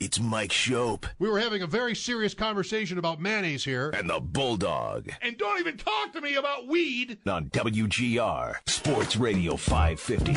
[0.00, 3.90] It's Mike Schopp We were having a very serious conversation about mayonnaise here.
[3.90, 7.18] and the Bulldog And don't even talk to me about weed.
[7.26, 10.34] on WGR Sports Radio 550.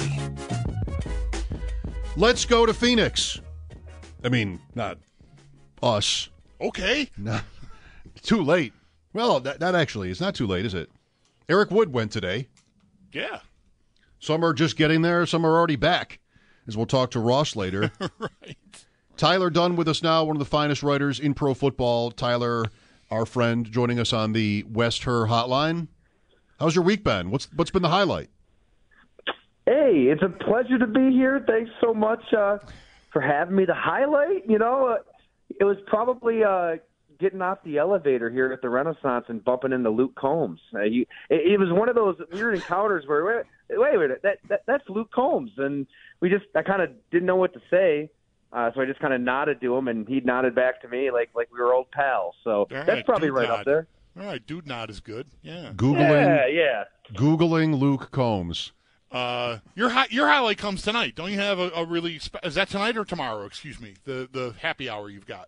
[2.16, 3.42] Let's go to Phoenix.
[4.24, 5.00] I mean, not
[5.82, 6.30] us.
[6.62, 7.10] Okay.
[7.18, 7.40] No,
[8.22, 8.74] too late.
[9.14, 10.90] Well, that, that actually is not too late, is it?
[11.50, 12.48] Eric Wood went today.
[13.12, 13.40] Yeah.
[14.20, 15.26] Some are just getting there.
[15.26, 16.20] Some are already back.
[16.68, 17.92] As we'll talk to Ross later.
[18.20, 18.58] right.
[19.18, 22.12] Tyler Dunne with us now, one of the finest writers in pro football.
[22.12, 22.66] Tyler,
[23.10, 25.88] our friend, joining us on the West Herr hotline.
[26.60, 27.32] How's your week been?
[27.32, 28.30] What's what's been the highlight?
[29.66, 31.44] Hey, it's a pleasure to be here.
[31.46, 32.60] Thanks so much uh,
[33.12, 33.66] for having me.
[33.66, 34.98] The highlight, you know, uh,
[35.60, 36.78] it was probably uh,
[37.20, 40.60] getting off the elevator here at the Renaissance and bumping into Luke Combs.
[40.74, 44.62] Uh, it, it was one of those weird encounters where wait, wait minute, that, that
[44.68, 45.88] that's Luke Combs, and
[46.22, 48.10] we just I kind of didn't know what to say.
[48.54, 51.12] Uh, so I just kind of nodded to him, and he nodded back to me
[51.12, 52.36] like like we were old pals.
[52.44, 53.60] So All that's probably right nod.
[53.60, 53.88] up there.
[54.20, 55.28] All right, dude nod is good.
[55.42, 55.72] Yeah.
[55.76, 56.84] Googling Yeah, yeah.
[57.14, 58.72] Googling Luke Combs.
[59.12, 61.16] Uh, your hi- your highlight comes tonight.
[61.16, 63.46] Don't you have a, a really spe- is that tonight or tomorrow?
[63.46, 63.94] Excuse me.
[64.06, 65.48] The the happy hour you've got.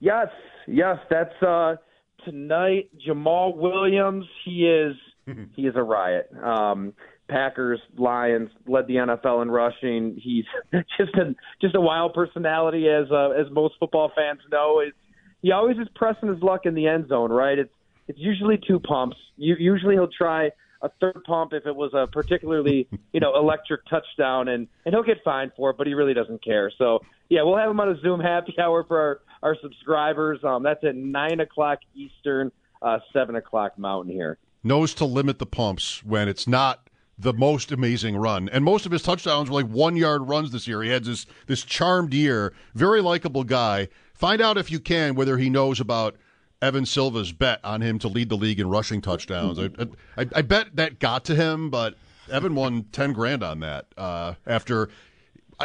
[0.00, 0.28] Yes,
[0.66, 1.76] yes, that's uh
[2.24, 2.88] tonight.
[3.06, 4.96] Jamaal Williams, he is
[5.56, 6.30] he is a riot.
[6.42, 6.92] Um
[7.30, 10.20] Packers, Lions led the NFL in rushing.
[10.22, 10.44] He's
[10.98, 14.80] just a just a wild personality, as uh, as most football fans know.
[14.80, 14.92] Is
[15.40, 17.58] he always is pressing his luck in the end zone, right?
[17.58, 17.72] It's
[18.08, 19.16] it's usually two pumps.
[19.36, 20.50] You, usually he'll try
[20.82, 25.02] a third pump if it was a particularly you know electric touchdown, and and he'll
[25.02, 26.72] get fined for it, but he really doesn't care.
[26.76, 30.40] So yeah, we'll have him on a Zoom happy hour for our our subscribers.
[30.44, 32.52] Um, that's at nine o'clock Eastern,
[32.82, 34.38] uh, seven o'clock Mountain here.
[34.62, 36.89] Knows to limit the pumps when it's not
[37.20, 38.48] the most amazing run.
[38.48, 40.82] And most of his touchdowns were like one yard runs this year.
[40.82, 42.54] He had this this charmed year.
[42.74, 43.88] Very likable guy.
[44.14, 46.16] Find out if you can whether he knows about
[46.62, 49.58] Evan Silva's bet on him to lead the league in rushing touchdowns.
[49.58, 49.70] I,
[50.16, 51.94] I, I bet that got to him, but
[52.30, 54.88] Evan won ten grand on that uh, after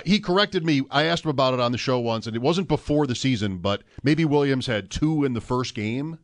[0.05, 0.83] he corrected me.
[0.91, 3.59] I asked him about it on the show once, and it wasn't before the season,
[3.59, 6.19] but maybe Williams had two in the first game,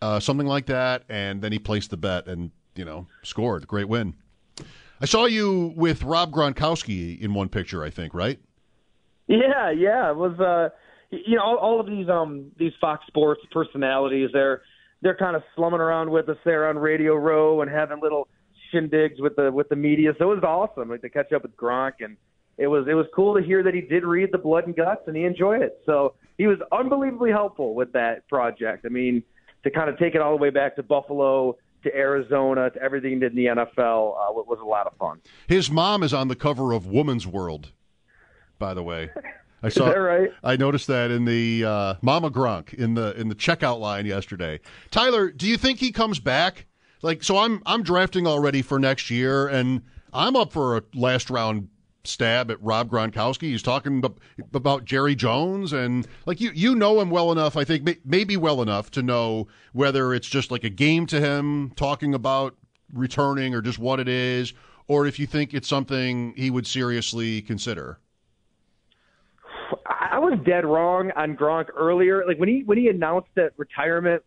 [0.00, 3.66] uh, something like that, and then he placed the bet and you know scored.
[3.66, 4.14] Great win.
[5.02, 8.38] I saw you with Rob Gronkowski in one picture, I think, right?
[9.26, 10.10] Yeah, yeah.
[10.10, 10.68] It was uh
[11.10, 14.62] you know, all, all of these um these Fox Sports personalities, they're
[15.00, 18.28] they're kind of slumming around with us there on Radio Row and having little
[18.72, 20.12] shindigs with the with the media.
[20.18, 22.16] So it was awesome, like to catch up with Gronk and
[22.56, 25.02] it was it was cool to hear that he did read the blood and guts
[25.08, 25.80] and he enjoyed it.
[25.84, 28.86] So he was unbelievably helpful with that project.
[28.86, 29.24] I mean,
[29.64, 33.22] to kind of take it all the way back to Buffalo to Arizona to everything
[33.22, 35.20] in the NFL uh, was a lot of fun.
[35.46, 37.72] His mom is on the cover of Woman's World,
[38.58, 39.10] by the way.
[39.62, 39.86] I saw.
[39.86, 40.30] that right?
[40.42, 44.60] I noticed that in the uh, Mama Gronk in the in the checkout line yesterday.
[44.90, 46.66] Tyler, do you think he comes back?
[47.00, 49.82] Like, so I'm I'm drafting already for next year, and
[50.12, 51.68] I'm up for a last round
[52.04, 53.42] stab at Rob Gronkowski.
[53.42, 54.20] He's talking ab-
[54.54, 57.56] about Jerry Jones, and like you you know him well enough.
[57.56, 61.20] I think may- maybe well enough to know whether it's just like a game to
[61.20, 62.56] him talking about
[62.92, 64.52] returning, or just what it is,
[64.88, 67.98] or if you think it's something he would seriously consider.
[69.86, 72.24] I was dead wrong on Gronk earlier.
[72.26, 74.22] Like when he when he announced that retirement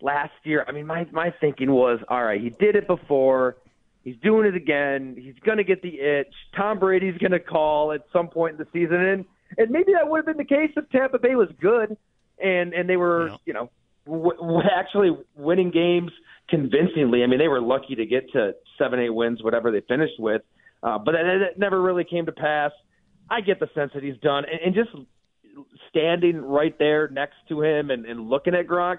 [0.00, 3.56] last year, I mean my my thinking was, all right, he did it before.
[4.04, 5.16] He's doing it again.
[5.18, 6.32] He's going to get the itch.
[6.56, 9.24] Tom Brady's going to call at some point in the season, and
[9.58, 11.96] and maybe that would have been the case if Tampa Bay was good,
[12.42, 13.36] and and they were Yeah.
[13.46, 13.70] you know
[14.06, 16.10] w- w- actually winning games
[16.48, 17.22] convincingly.
[17.22, 20.42] I mean, they were lucky to get to seven, eight wins, whatever they finished with,
[20.82, 22.72] uh, but that, that never really came to pass.
[23.30, 24.90] I get the sense that he's done, and, and just
[25.90, 28.98] standing right there next to him and, and looking at Gronk.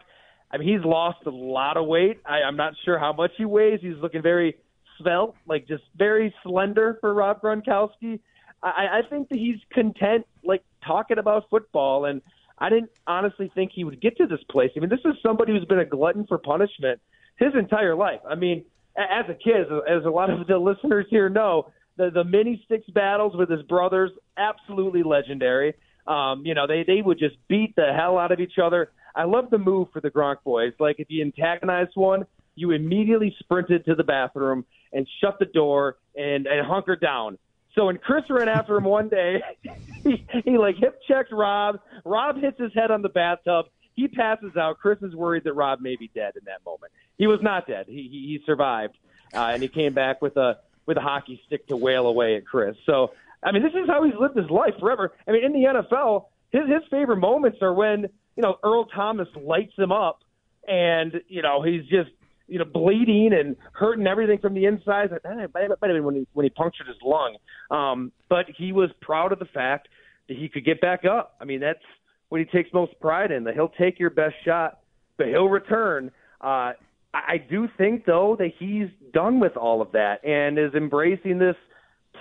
[0.51, 2.19] I mean, he's lost a lot of weight.
[2.25, 3.79] I, I'm not sure how much he weighs.
[3.81, 4.56] He's looking very
[5.03, 8.19] svelte, like just very slender for Rob Gronkowski.
[8.61, 12.05] I, I think that he's content like talking about football.
[12.05, 12.21] And
[12.57, 14.71] I didn't honestly think he would get to this place.
[14.75, 17.00] I mean, this is somebody who's been a glutton for punishment
[17.38, 18.19] his entire life.
[18.29, 18.65] I mean,
[18.97, 22.89] as a kid, as a lot of the listeners here know, the the mini sticks
[22.89, 25.73] battles with his brothers absolutely legendary.
[26.07, 28.91] Um, you know, they they would just beat the hell out of each other.
[29.15, 30.73] I love the move for the Gronk boys.
[30.79, 35.97] Like if you antagonized one, you immediately sprinted to the bathroom and shut the door
[36.15, 37.38] and, and hunkered down.
[37.75, 39.41] So when Chris ran after him one day,
[40.03, 41.79] he, he like hip checked Rob.
[42.05, 43.65] Rob hits his head on the bathtub.
[43.95, 44.79] He passes out.
[44.79, 46.91] Chris is worried that Rob may be dead in that moment.
[47.17, 47.85] He was not dead.
[47.88, 48.97] He he, he survived,
[49.33, 52.45] uh, and he came back with a with a hockey stick to wail away at
[52.45, 52.75] Chris.
[52.85, 53.11] So
[53.44, 55.13] I mean, this is how he's lived his life forever.
[55.27, 59.27] I mean, in the NFL, his his favorite moments are when you know Earl Thomas
[59.35, 60.23] lights him up,
[60.67, 62.09] and you know he's just
[62.48, 65.10] you know bleeding and hurting everything from the inside.
[65.12, 67.38] That might have been when he when he punctured his lung.
[67.72, 69.88] Um, but he was proud of the fact
[70.28, 71.36] that he could get back up.
[71.40, 71.84] I mean, that's
[72.30, 73.44] what he takes most pride in.
[73.44, 74.80] That he'll take your best shot,
[75.18, 76.12] but he'll return.
[76.42, 76.74] Uh,
[77.13, 81.56] I do think though that he's done with all of that and is embracing this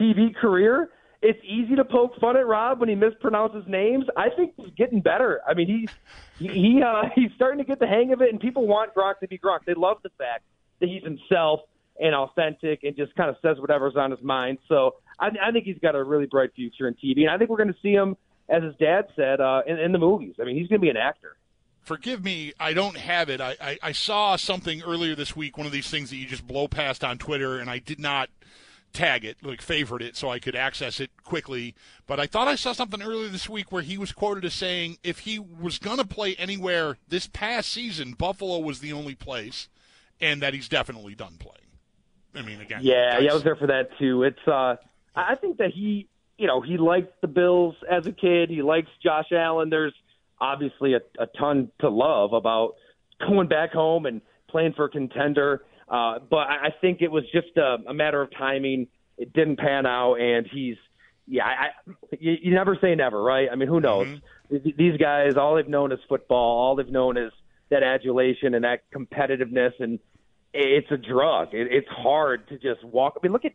[0.01, 0.91] TV career
[1.23, 4.05] it's easy to poke fun at Rob when he mispronounces names.
[4.17, 5.41] I think he's getting better.
[5.49, 8.67] I mean, he's he uh, he's starting to get the hang of it, and people
[8.67, 9.61] want Gronk to be Gronk.
[9.65, 10.43] They love the fact
[10.81, 11.61] that he's himself
[12.01, 14.59] and authentic and just kind of says whatever's on his mind.
[14.69, 17.51] So I, I think he's got a really bright future in TV, and I think
[17.51, 18.17] we're going to see him,
[18.49, 20.35] as his dad said, uh, in, in the movies.
[20.41, 21.37] I mean, he's going to be an actor.
[21.83, 23.41] Forgive me, I don't have it.
[23.41, 26.47] I, I, I saw something earlier this week, one of these things that you just
[26.47, 28.29] blow past on Twitter, and I did not–
[28.93, 31.75] tag it, like favorite it, so I could access it quickly.
[32.07, 34.99] But I thought I saw something earlier this week where he was quoted as saying
[35.03, 39.69] if he was going to play anywhere this past season, Buffalo was the only place,
[40.21, 41.59] and that he's definitely done playing.
[42.35, 44.23] I mean, again, yeah, yeah, I was there for that too.
[44.23, 44.77] It's, uh,
[45.15, 48.49] I think that he, you know, he liked the Bills as a kid.
[48.49, 49.69] He likes Josh Allen.
[49.69, 49.95] There's
[50.41, 52.77] obviously a, a ton to love about
[53.27, 57.57] going back home and playing for a contender uh, but I think it was just
[57.57, 58.89] a, a matter of timing.
[59.19, 60.77] It didn't pan out, and he's
[61.27, 61.45] yeah.
[61.45, 63.49] I, you, you never say never, right?
[63.51, 64.09] I mean, who knows?
[64.51, 64.71] Mm-hmm.
[64.77, 66.61] These guys, all they've known is football.
[66.61, 67.33] All they've known is
[67.71, 69.99] that adulation and that competitiveness, and
[70.53, 71.49] it's a drug.
[71.53, 73.15] It, it's hard to just walk.
[73.17, 73.53] I mean, look at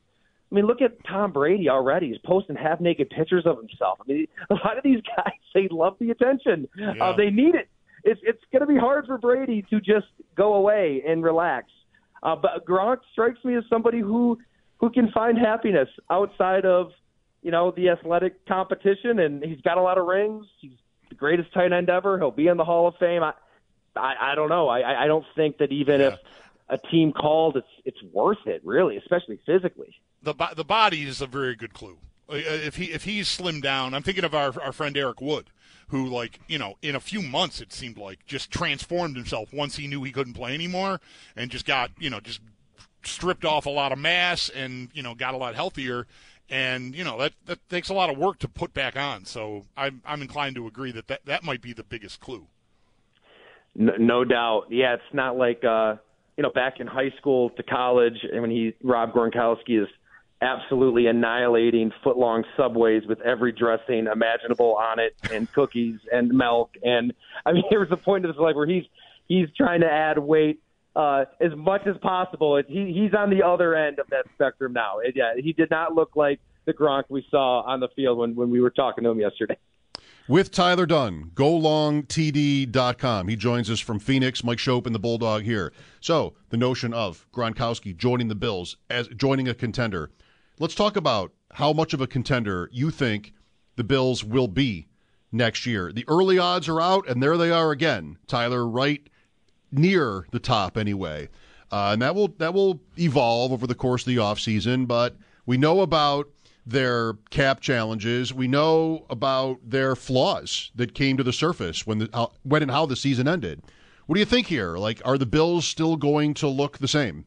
[0.52, 2.08] I mean, look at Tom Brady already.
[2.08, 4.00] He's posting half naked pictures of himself.
[4.02, 6.68] I mean, a lot of these guys they love the attention.
[6.80, 7.04] Uh, yeah.
[7.04, 7.68] Uh, they need it.
[8.04, 11.68] It's it's going to be hard for Brady to just go away and relax.
[12.24, 14.38] Uh, but Gronk strikes me as somebody who
[14.78, 16.92] who can find happiness outside of
[17.42, 20.46] you know the athletic competition, and he's got a lot of rings.
[20.60, 20.78] He's
[21.10, 22.18] the greatest tight end ever.
[22.18, 23.24] He'll be in the Hall of Fame.
[23.24, 23.34] I
[23.96, 24.68] I, I don't know.
[24.68, 26.08] I I don't think that even yeah.
[26.08, 26.20] if
[26.70, 29.96] a team called, it's it's worth it, really, especially physically.
[30.22, 31.98] The the body is a very good clue.
[32.30, 35.50] Uh, if he if he's slimmed down, I'm thinking of our our friend Eric Wood
[35.90, 39.78] who like you know in a few months it seemed like just transformed himself once
[39.78, 41.00] he knew he couldn't play anymore
[41.36, 42.42] and just got you know just
[43.08, 46.06] stripped off a lot of mass and you know got a lot healthier.
[46.50, 49.26] And you know that that takes a lot of work to put back on.
[49.26, 52.48] So i'm i'm inclined to agree that that, that might be the biggest clue.
[53.76, 54.68] No, no doubt.
[54.70, 55.96] Yeah it's not like uh
[56.38, 59.90] you know back in high school to college and when he rob gronkowski is
[60.42, 67.14] absolutely annihilating foot-long subways with every dressing imaginable on it and cookies and milk and
[67.46, 68.84] I mean there was a point of his life where he's
[69.28, 70.62] he's trying to add weight
[70.96, 72.62] uh, as much as possible.
[72.68, 75.00] He he's on the other end of that spectrum now.
[75.00, 78.36] It, yeah, he did not look like the Gronk we saw on the field when
[78.36, 79.58] when we were talking to him yesterday.
[80.28, 83.28] With Tyler Dunne, golongtd.com.
[83.30, 85.72] He joins us from Phoenix, Mike Schopp and the Bulldog here.
[86.02, 90.12] So, the notion of Gronkowski joining the Bills as joining a contender
[90.60, 93.34] Let's talk about how much of a contender you think
[93.76, 94.88] the Bills will be
[95.32, 95.92] next year.
[95.92, 98.18] The early odds are out, and there they are again.
[98.26, 99.08] Tyler, right
[99.72, 101.30] near the top anyway.
[101.72, 105.58] Uh, and that will that will evolve over the course of the offseason, but we
[105.58, 106.28] know about
[106.66, 108.34] their cap challenges.
[108.34, 112.72] We know about their flaws that came to the surface when the how, when and
[112.72, 113.62] how the season ended.
[114.08, 114.78] What do you think here?
[114.78, 117.26] Like, are the Bills still going to look the same?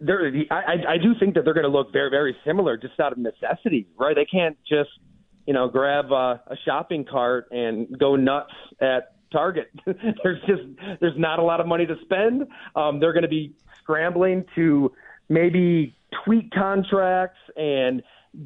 [0.00, 3.12] They're, I, I do think that they're going to look very, very similar just out
[3.12, 4.14] of necessity, right?
[4.14, 4.90] They can't just,
[5.46, 9.70] you know, grab uh, a shopping cart and go nuts at Target.
[9.86, 10.62] there's just
[11.00, 12.42] there's not a lot of money to spend.
[12.74, 14.92] Um, they're going to be scrambling to
[15.28, 18.02] maybe tweak contracts and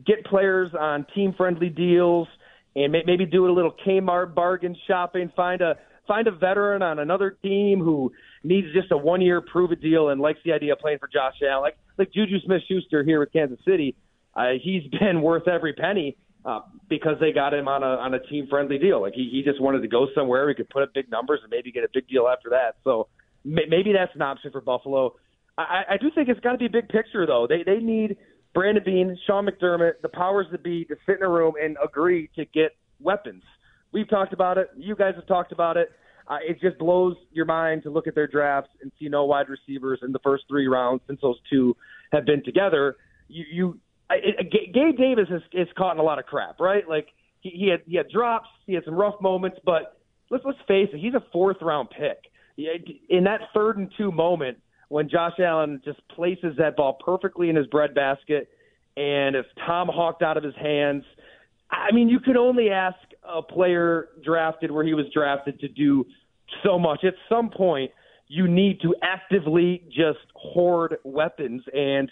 [0.06, 2.28] get players on team-friendly deals,
[2.76, 5.30] and maybe do a little Kmart bargain shopping.
[5.36, 5.76] Find a
[6.06, 10.08] find a veteran on another team who needs just a one year prove it deal
[10.08, 11.62] and likes the idea of playing for Josh Allen.
[11.62, 13.96] Like like Juju Smith Schuster here with Kansas City.
[14.34, 16.16] Uh, he's been worth every penny.
[16.44, 19.00] uh, because they got him on a on a team friendly deal.
[19.00, 21.50] Like he, he just wanted to go somewhere he could put up big numbers and
[21.50, 22.76] maybe get a big deal after that.
[22.84, 23.08] So
[23.44, 25.14] may, maybe that's an option for Buffalo.
[25.58, 27.46] I, I do think it's got to be a big picture though.
[27.48, 28.16] They they need
[28.54, 32.30] Brandon Beane, Sean McDermott, the powers that be to sit in a room and agree
[32.36, 33.42] to get weapons.
[33.92, 34.68] We've talked about it.
[34.76, 35.90] You guys have talked about it.
[36.30, 39.48] Uh, it just blows your mind to look at their drafts and see no wide
[39.48, 41.76] receivers in the first three rounds since those two
[42.12, 42.96] have been together.
[43.28, 43.78] You, you
[44.10, 46.88] it, Gabe Davis is, is caught in a lot of crap, right?
[46.88, 47.08] Like
[47.40, 49.98] he, he had he had drops, he had some rough moments, but
[50.30, 52.30] let's let's face it, he's a fourth round pick.
[53.08, 54.58] In that third and two moment,
[54.88, 58.48] when Josh Allen just places that ball perfectly in his breadbasket
[58.96, 61.04] and it's tomahawked out of his hands.
[61.70, 66.04] I mean, you could only ask a player drafted where he was drafted to do
[66.64, 67.04] so much.
[67.04, 67.90] At some point,
[68.28, 72.10] you need to actively just hoard weapons, and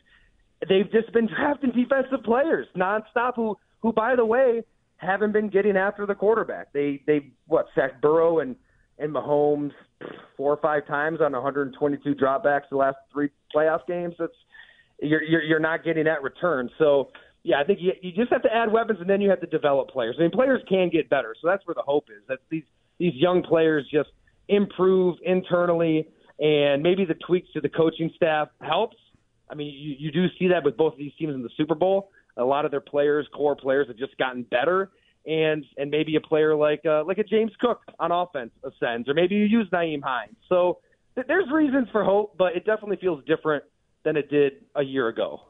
[0.68, 3.35] they've just been drafting defensive players nonstop.
[3.37, 4.64] Who, who, by the way,
[4.97, 6.73] haven't been getting after the quarterback.
[6.73, 8.57] They, they what sacked Burrow and
[8.99, 9.71] and Mahomes
[10.37, 14.14] four or five times on 122 dropbacks the last three playoff games.
[14.18, 14.33] That's
[15.00, 16.68] you're you're, you're not getting that return.
[16.78, 17.11] So
[17.45, 19.47] yeah, I think you, you just have to add weapons and then you have to
[19.47, 20.16] develop players.
[20.18, 22.25] I mean, players can get better, so that's where the hope is.
[22.28, 22.64] That these
[22.99, 24.11] these young players just
[24.49, 28.97] improve internally, and maybe the tweaks to the coaching staff helps.
[29.50, 31.75] I mean, you, you do see that with both of these teams in the Super
[31.75, 32.11] Bowl.
[32.37, 34.90] A lot of their players, core players, have just gotten better
[35.26, 39.14] and and maybe a player like uh, like a James Cook on offense ascends, or
[39.14, 40.37] maybe you use Nyheim Hines.
[40.49, 40.78] So
[41.14, 43.64] th- there's reasons for hope, but it definitely feels different
[44.05, 45.43] than it did a year ago.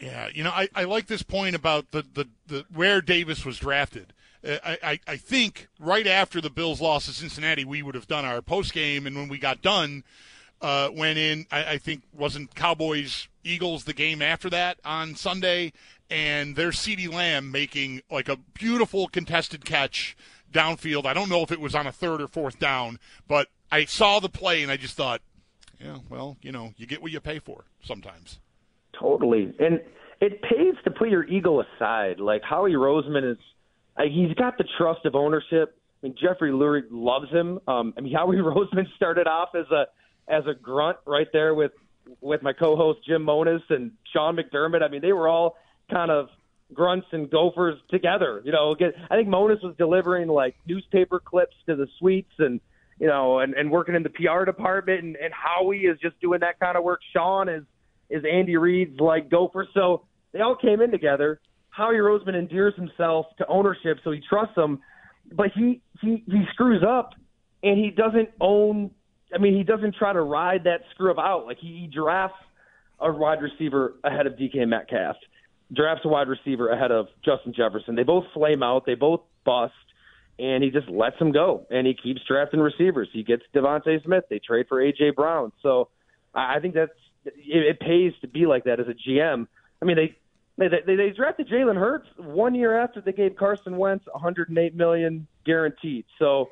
[0.00, 3.58] Yeah, you know, I, I like this point about the, the, the where Davis was
[3.58, 4.14] drafted.
[4.46, 8.24] Uh, I, I, think right after the Bills lost to Cincinnati, we would have done
[8.24, 10.02] our post game, and when we got done,
[10.62, 11.46] uh, went in.
[11.50, 15.72] I, I think wasn't Cowboys Eagles the game after that on Sunday,
[16.08, 20.16] and there's CeeDee Lamb making like a beautiful contested catch
[20.52, 21.06] downfield.
[21.06, 24.20] I don't know if it was on a third or fourth down, but I saw
[24.20, 25.20] the play and I just thought,
[25.80, 28.38] yeah, well, you know, you get what you pay for sometimes.
[28.92, 29.54] Totally.
[29.58, 29.80] And
[30.20, 32.20] it pays to put your ego aside.
[32.20, 33.38] Like Howie Roseman is,
[33.98, 35.76] he's got the trust of ownership.
[36.02, 37.60] I mean, Jeffrey Lurie loves him.
[37.68, 39.86] Um, I mean, Howie Roseman started off as a
[40.28, 41.72] as a grunt right there with
[42.20, 44.82] with my co-host Jim Monos and Sean McDermott.
[44.82, 45.56] I mean, they were all
[45.90, 46.28] kind of
[46.72, 48.40] grunts and gophers together.
[48.44, 52.60] You know, get, I think Monos was delivering like newspaper clips to the suites and
[53.00, 56.40] you know, and, and working in the PR department, and, and Howie is just doing
[56.40, 57.00] that kind of work.
[57.14, 57.64] Sean is
[58.10, 59.66] is Andy Reid's like gopher.
[59.72, 61.40] So they all came in together.
[61.70, 64.80] Howie Roseman endears himself to ownership, so he trusts them,
[65.32, 67.10] but he he he screws up,
[67.62, 68.90] and he doesn't own.
[69.34, 71.46] I mean, he doesn't try to ride that screw up out.
[71.46, 72.38] Like he, he drafts
[72.98, 75.16] a wide receiver ahead of DK Metcalf
[75.74, 77.94] drafts a wide receiver ahead of Justin Jefferson.
[77.94, 79.72] They both flame out, they both bust,
[80.38, 81.66] and he just lets them go.
[81.70, 83.08] And he keeps drafting receivers.
[83.12, 84.24] He gets DeVonta Smith.
[84.28, 85.52] They trade for AJ Brown.
[85.62, 85.88] So
[86.34, 86.90] I think that's
[87.24, 89.46] it, it pays to be like that as a GM.
[89.80, 90.16] I mean, they
[90.56, 95.26] they they, they drafted Jalen Hurts one year after they gave Carson Wentz 108 million
[95.44, 96.04] guaranteed.
[96.18, 96.50] So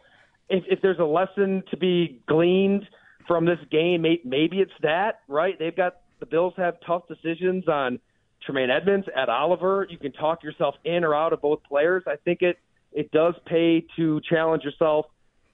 [0.49, 2.87] if, if there's a lesson to be gleaned
[3.27, 5.59] from this game, maybe it's that, right?
[5.59, 8.01] They've got the Bills have tough decisions on
[8.45, 9.87] Tremaine Edmunds, Ed Oliver.
[9.89, 12.05] You can talk yourself in or out of both players.
[12.07, 12.59] I think it
[12.93, 15.07] it does pay to challenge yourself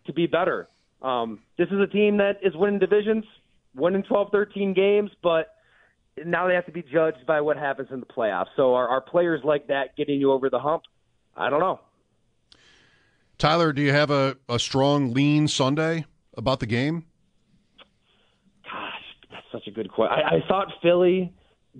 [0.06, 0.68] to be better.
[1.02, 3.24] Um, this is a team that is winning divisions,
[3.74, 5.53] winning 12, 13 games, but
[6.24, 8.46] now they have to be judged by what happens in the playoffs.
[8.56, 10.84] So are, are players like that getting you over the hump?
[11.36, 11.80] I don't know.
[13.38, 16.04] Tyler, do you have a, a strong lean Sunday
[16.36, 17.04] about the game?
[18.64, 20.16] Gosh, that's such a good question.
[20.24, 21.32] I, I thought Philly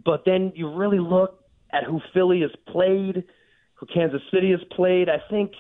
[0.02, 3.24] but then you really look at who Philly has played,
[3.74, 5.08] who Kansas City has played.
[5.08, 5.52] I think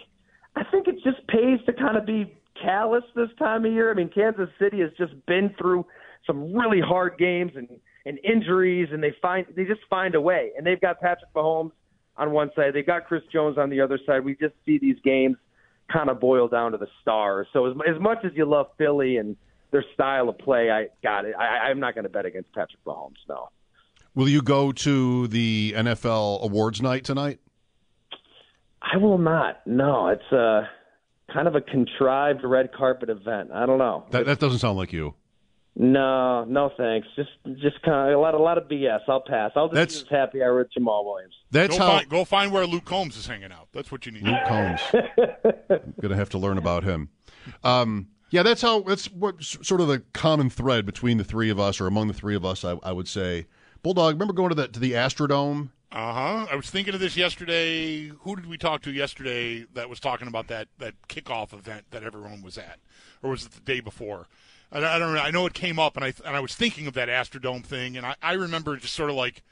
[0.56, 3.90] I think it just pays to kind of be callous this time of year.
[3.90, 5.86] I mean, Kansas City has just been through
[6.26, 7.68] some really hard games and
[8.06, 10.52] and injuries, and they find they just find a way.
[10.56, 11.72] And they've got Patrick Mahomes
[12.16, 14.24] on one side, they've got Chris Jones on the other side.
[14.24, 15.36] We just see these games
[15.92, 17.46] kind of boil down to the stars.
[17.52, 19.36] So as, as much as you love Philly and
[19.72, 21.34] their style of play, I got it.
[21.38, 23.16] I, I'm not going to bet against Patrick Mahomes.
[23.28, 23.48] No.
[24.14, 27.40] Will you go to the NFL awards night tonight?
[28.80, 29.60] I will not.
[29.66, 30.68] No, it's a
[31.32, 33.50] kind of a contrived red carpet event.
[33.52, 34.04] I don't know.
[34.10, 35.14] That, that doesn't sound like you.
[35.76, 37.08] No, no, thanks.
[37.16, 39.00] Just, just kind of a lot, a lot of BS.
[39.08, 39.50] I'll pass.
[39.56, 41.34] I'll just that's, be as happy I with Jamaal Williams.
[41.50, 41.90] That's go how.
[41.90, 43.68] Find, go find where Luke Combs is hanging out.
[43.72, 44.22] That's what you need.
[44.22, 44.80] Luke Combs.
[44.92, 47.08] I'm Going to have to learn about him.
[47.64, 48.82] Um, yeah, that's how.
[48.82, 52.14] That's what sort of the common thread between the three of us, or among the
[52.14, 53.46] three of us, I, I would say
[53.82, 56.46] Bulldog, remember going to the to the Astrodome Uh huh.
[56.50, 58.08] I was thinking of this yesterday.
[58.08, 62.02] Who did we talk to yesterday that was talking about that that kickoff event that
[62.02, 62.78] everyone was at,
[63.22, 64.26] or was it the day before?
[64.72, 65.20] I, I don't know.
[65.20, 67.96] I know it came up, and I and I was thinking of that Astrodome thing,
[67.96, 69.42] and I, I remember just sort of like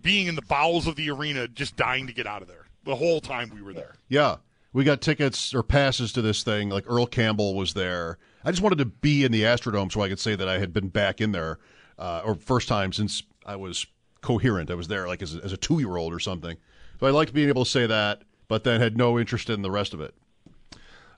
[0.00, 2.96] being in the bowels of the arena, just dying to get out of there the
[2.96, 3.96] whole time we were there.
[4.08, 4.36] Yeah.
[4.72, 6.70] We got tickets or passes to this thing.
[6.70, 8.18] Like Earl Campbell was there.
[8.44, 10.72] I just wanted to be in the Astrodome so I could say that I had
[10.72, 11.58] been back in there,
[11.98, 13.86] uh, or first time since I was
[14.20, 14.70] coherent.
[14.70, 16.56] I was there like as a, as a two year old or something.
[17.00, 19.70] So I liked being able to say that, but then had no interest in the
[19.70, 20.14] rest of it.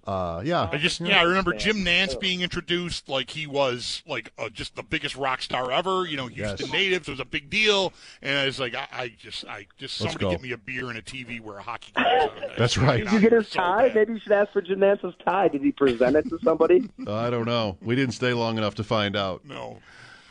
[0.04, 4.32] Uh, yeah, I just yeah, I remember Jim Nantz being introduced like he was like
[4.36, 6.04] uh, just the biggest rock star ever.
[6.06, 6.72] You know, Houston Yes.
[6.72, 10.12] natives was a big deal, and I was like, I, I just, I just Let's
[10.14, 10.30] somebody go.
[10.32, 12.04] get me a beer and a TV where a hockey game
[12.42, 12.50] is.
[12.58, 13.04] That's right.
[13.04, 13.86] Did you get his So tie?
[13.88, 13.94] bad.
[13.94, 15.46] Maybe you should ask for Jim Nantz's tie.
[15.46, 16.90] Did he present it to somebody?
[17.06, 17.76] I don't know.
[17.80, 19.44] We didn't stay long enough to find out.
[19.44, 19.78] No,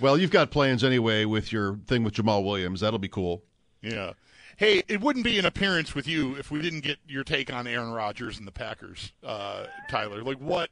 [0.01, 2.82] Well, you've got plans anyway with your thing with Jamaal Williams.
[2.82, 3.44] That'll be cool.
[3.82, 4.12] yeah.
[4.62, 7.65] Hey, it wouldn't be an appearance with you if we didn't get your take on
[7.65, 10.22] Aaron Rodgers and the Packers, uh, Tyler.
[10.22, 10.70] Like what?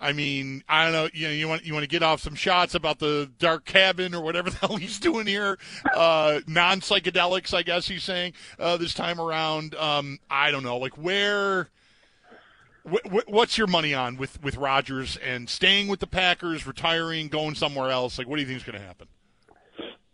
[0.00, 1.10] I mean, I don't know.
[1.12, 4.14] You know, you want you want to get off some shots about the dark cabin
[4.14, 5.58] or whatever the hell he's doing here.
[5.94, 9.74] Uh, non psychedelics, I guess he's saying uh, this time around.
[9.74, 10.78] Um, I don't know.
[10.78, 11.68] Like where.
[12.90, 17.28] Wh- wh- what's your money on with with Rodgers and staying with the Packers, retiring,
[17.28, 18.16] going somewhere else?
[18.16, 19.08] Like, what do you think is going to happen?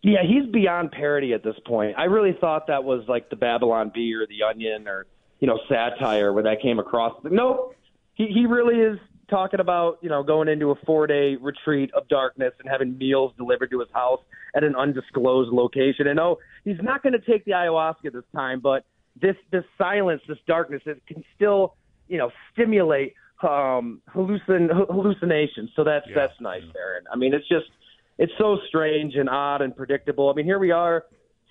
[0.02, 1.94] Yeah, he's beyond parody at this point.
[1.96, 5.06] I really thought that was like the Babylon Bee or the Onion or
[5.38, 7.14] you know satire where that came across.
[7.24, 7.76] Nope,
[8.14, 8.98] he he really is
[9.30, 13.32] talking about you know going into a four day retreat of darkness and having meals
[13.36, 14.20] delivered to his house
[14.56, 16.08] at an undisclosed location.
[16.08, 18.84] And oh, he's not going to take the ayahuasca this time, but
[19.20, 21.76] this this silence, this darkness, it can still
[22.08, 25.70] you know stimulate um hallucin hallucinations.
[25.76, 27.04] So that's that's nice, Aaron.
[27.12, 27.66] I mean, it's just
[28.18, 30.30] it's so strange and odd and predictable.
[30.30, 31.04] I mean, here we are,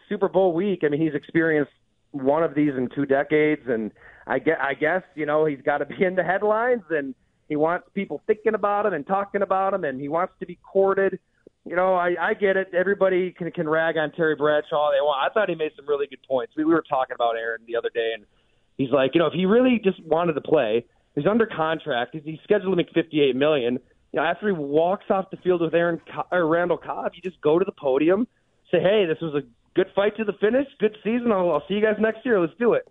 [0.10, 0.82] Super Bowl week.
[0.84, 1.72] I mean, he's experienced
[2.12, 3.92] one of these in two decades, and
[4.28, 7.16] I guess, I guess you know he's got to be in the headlines, and
[7.48, 10.58] he wants people thinking about him and talking about him, and he wants to be
[10.72, 11.20] courted.
[11.66, 12.74] You know, I, I get it.
[12.74, 15.30] Everybody can can rag on Terry Bradshaw they want.
[15.30, 16.54] I thought he made some really good points.
[16.58, 18.26] We, we were talking about Aaron the other day, and
[18.78, 22.12] he's like, you know, if he really just wanted to play, he's under contract.
[22.14, 23.80] He's, he's scheduled to make fifty-eight million.
[24.14, 27.22] You know, after he walks off the field with Aaron Co- or Randall Cobb, you
[27.22, 28.28] just go to the podium,
[28.70, 31.32] say, "Hey, this was a good fight to the finish, good season.
[31.32, 32.40] I'll, I'll see you guys next year.
[32.40, 32.88] Let's do it."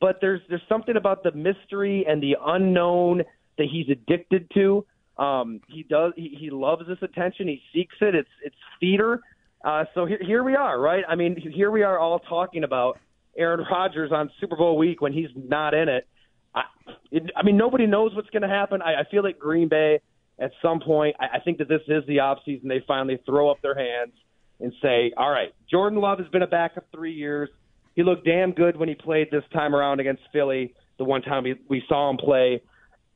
[0.00, 3.22] But there's there's something about the mystery and the unknown
[3.58, 4.84] that he's addicted to.
[5.16, 6.12] Um, he does.
[6.16, 7.46] He, he loves this attention.
[7.46, 8.14] He seeks it.
[8.14, 9.20] It's it's theater.
[9.64, 11.04] Uh, so here, here we are, right?
[11.08, 12.98] I mean, here we are all talking about
[13.36, 16.06] Aaron Rodgers on Super Bowl week when he's not in it.
[16.54, 16.62] I,
[17.10, 18.82] it, I mean, nobody knows what's going to happen.
[18.82, 20.00] I, I feel like Green Bay
[20.38, 21.16] at some point.
[21.20, 22.68] I, I think that this is the offseason.
[22.68, 24.12] They finally throw up their hands
[24.60, 27.48] and say, "All right, Jordan Love has been a backup three years.
[27.94, 30.74] He looked damn good when he played this time around against Philly.
[30.98, 32.60] The one time we, we saw him play,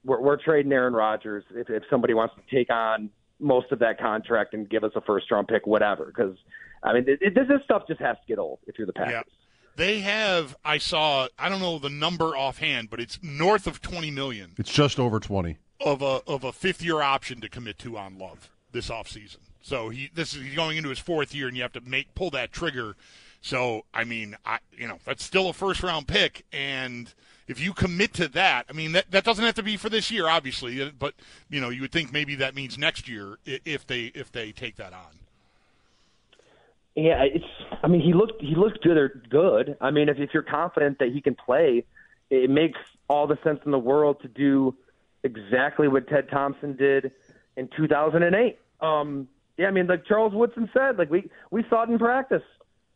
[0.04, 3.98] we're, we're trading Aaron Rodgers if, if somebody wants to take on most of that
[3.98, 6.06] contract and give us a first round pick, whatever.
[6.06, 6.36] Because
[6.82, 8.92] I mean, it, it, this this stuff just has to get old if you're the
[8.92, 9.12] Packers.
[9.12, 9.22] Yeah.
[9.76, 10.56] They have.
[10.64, 11.28] I saw.
[11.38, 15.20] I don't know the number offhand, but it's north of twenty million It's just over
[15.20, 15.56] 20.
[15.80, 19.38] Of a of a fifth year option to commit to on Love this offseason.
[19.62, 22.14] So he this is he's going into his fourth year, and you have to make
[22.14, 22.96] pull that trigger.
[23.40, 27.12] So I mean, I you know that's still a first round pick, and
[27.46, 30.10] if you commit to that, I mean that that doesn't have to be for this
[30.10, 31.14] year, obviously, uh, but
[31.48, 34.76] you know you would think maybe that means next year if they if they take
[34.76, 35.18] that on.
[36.94, 37.44] Yeah, it's.
[37.82, 39.76] I mean, he looked he looked good good.
[39.80, 41.84] I mean, if if you're confident that he can play,
[42.28, 44.74] it makes all the sense in the world to do
[45.24, 47.12] exactly what Ted Thompson did
[47.56, 48.58] in 2008.
[48.80, 52.42] Um, yeah, I mean, like Charles Woodson said, like we we saw it in practice.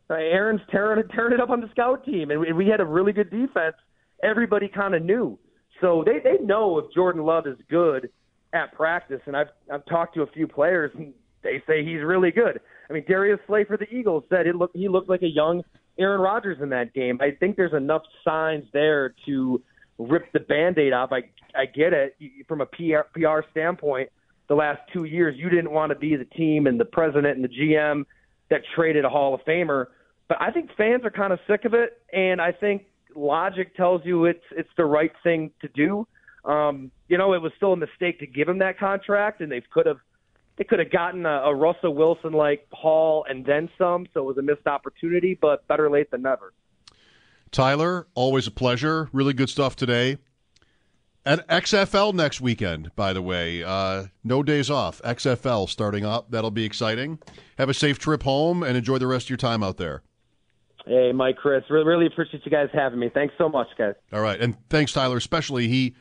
[0.09, 2.85] Uh, Aaron's tearing tearing it up on the scout team, and we, we had a
[2.85, 3.75] really good defense.
[4.23, 5.37] Everybody kind of knew,
[5.81, 8.09] so they they know if Jordan Love is good
[8.53, 9.19] at practice.
[9.25, 12.61] And I've I've talked to a few players, and they say he's really good.
[12.89, 15.63] I mean, Darius Slay for the Eagles said it looked he looked like a young
[15.99, 17.19] Aaron Rodgers in that game.
[17.21, 19.61] I think there's enough signs there to
[19.97, 21.11] rip the band-aid off.
[21.11, 21.23] I
[21.55, 22.15] I get it
[22.47, 24.09] from a PR, PR standpoint.
[24.49, 27.43] The last two years, you didn't want to be the team and the president and
[27.43, 28.05] the GM
[28.49, 29.87] that traded a haul of Famer.
[30.27, 34.01] But I think fans are kind of sick of it, and I think logic tells
[34.05, 36.07] you it's it's the right thing to do.
[36.45, 39.61] Um, you know, it was still a mistake to give him that contract, and they
[39.71, 39.97] could have
[40.57, 44.05] they could have gotten a, a Russell Wilson like Hall and then some.
[44.13, 46.53] So it was a missed opportunity, but better late than never.
[47.53, 49.09] Tyler, always a pleasure.
[49.13, 50.17] Really good stuff today.
[51.25, 53.63] At XFL next weekend, by the way.
[53.63, 55.01] Uh, no days off.
[55.03, 56.31] XFL starting up.
[56.31, 57.19] That'll be exciting.
[57.57, 60.03] Have a safe trip home and enjoy the rest of your time out there.
[60.85, 63.09] Hey, Mike, Chris, really, really appreciate you guys having me.
[63.13, 63.93] Thanks so much, guys.
[64.11, 65.15] All right, and thanks, Tyler.
[65.15, 65.95] Especially he,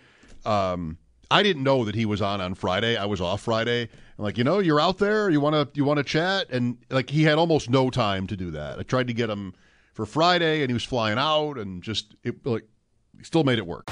[0.44, 0.98] um,
[1.30, 2.96] I didn't know that he was on on Friday.
[2.96, 3.82] I was off Friday.
[3.82, 5.30] I'm like, you know, you're out there.
[5.30, 8.36] You want to you want to chat, and like he had almost no time to
[8.36, 8.80] do that.
[8.80, 9.54] I tried to get him
[9.92, 12.64] for Friday, and he was flying out, and just it like
[13.16, 13.90] he still made it work.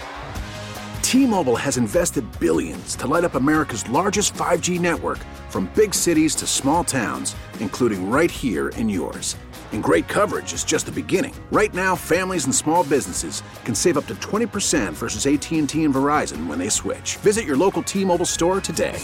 [1.03, 6.47] T-Mobile has invested billions to light up America's largest 5G network, from big cities to
[6.47, 9.37] small towns, including right here in yours.
[9.73, 11.35] And great coverage is just the beginning.
[11.51, 16.47] Right now, families and small businesses can save up to 20% versus AT&T and Verizon
[16.47, 17.17] when they switch.
[17.17, 18.99] Visit your local T-Mobile store today.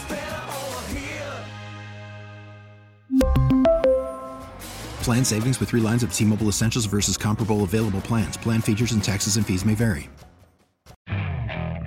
[5.07, 8.37] Plan savings with three lines of T Mobile Essentials versus comparable available plans.
[8.37, 10.11] Plan features and taxes and fees may vary.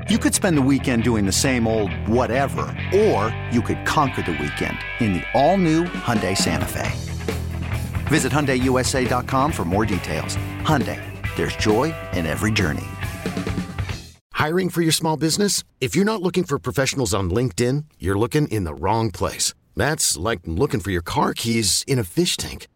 [0.10, 2.62] You could spend the weekend doing the same old whatever,
[2.96, 6.92] or you could conquer the weekend in the all-new Hyundai Santa Fe.
[8.08, 10.38] Visit HyundaiUSA.com for more details.
[10.62, 11.02] Hyundai,
[11.36, 12.88] there's joy in every journey.
[14.32, 15.66] Hiring for your small business?
[15.82, 19.54] If you're not looking for professionals on LinkedIn, you're looking in the wrong place.
[19.76, 22.68] That's like looking for your car keys in a fish tank.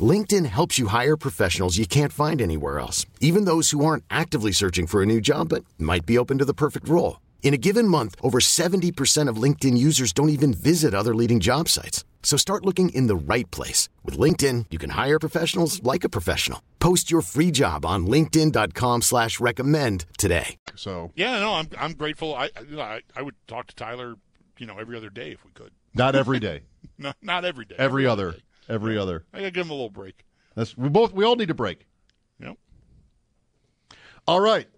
[0.00, 4.52] LinkedIn helps you hire professionals you can't find anywhere else, even those who aren't actively
[4.52, 7.20] searching for a new job but might be open to the perfect role.
[7.42, 11.68] In a given month, over 70% of LinkedIn users don't even visit other leading job
[11.68, 12.04] sites.
[12.22, 13.88] So start looking in the right place.
[14.04, 16.62] With LinkedIn, you can hire professionals like a professional.
[16.78, 20.56] Post your free job on linkedin.com slash recommend today.
[20.76, 22.34] So Yeah, no, I'm I'm grateful.
[22.34, 24.16] I I, I would talk to Tyler,
[24.58, 25.72] you know, every other day if we could.
[25.94, 26.60] not every day,
[26.98, 27.74] Not not every day.
[27.78, 28.38] every other, day.
[28.70, 29.26] Every other.
[29.34, 30.24] I gotta give him a little break.
[30.54, 31.86] That's we both we all need a break.
[32.38, 32.56] Yep.
[34.26, 34.68] All right.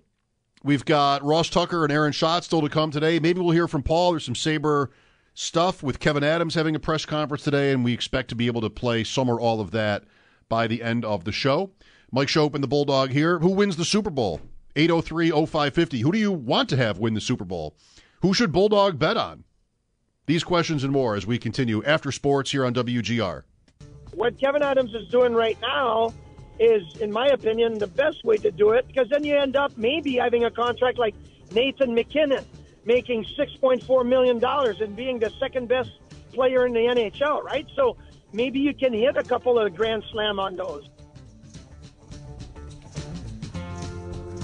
[0.64, 3.18] We've got Ross Tucker and Aaron Schott still to come today.
[3.18, 4.12] Maybe we'll hear from Paul.
[4.12, 4.90] There's some Sabre
[5.34, 8.60] stuff with Kevyn Adams having a press conference today, and we expect to be able
[8.60, 10.04] to play some or all of that
[10.48, 11.72] by the end of the show.
[12.12, 13.38] Mike Schopp and the Bulldog here.
[13.40, 14.40] Who wins the Super Bowl?
[14.76, 16.00] 803 0550.
[16.00, 17.76] Who do you want to have win the Super Bowl?
[18.20, 19.44] Who should Bulldog bet on?
[20.26, 23.42] These questions and more as we continue after sports here on WGR.
[24.14, 26.12] What Kevyn Adams is doing right now
[26.58, 29.76] is, in my opinion, the best way to do it because then you end up
[29.76, 31.14] maybe having a contract like
[31.52, 32.44] Nathan MacKinnon
[32.84, 35.90] making $6.4 million and being the second best
[36.32, 37.66] player in the NHL, right?
[37.74, 37.96] So
[38.32, 40.88] maybe you can hit a couple of grand slam on those.